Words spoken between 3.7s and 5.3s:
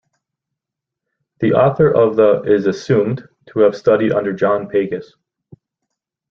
studied under John Pagus.